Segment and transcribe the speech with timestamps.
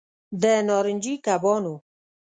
[0.41, 1.75] د نارنجي کبانو